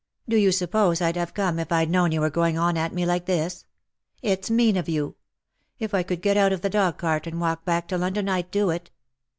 [0.27, 3.05] Do you suppose I'd have come if I'd known you were going on at me
[3.05, 3.67] like this?
[4.23, 5.15] It's mean of you.
[5.77, 8.49] If I could get out of the dog cart and walk back to London, I'd
[8.49, 8.89] do it."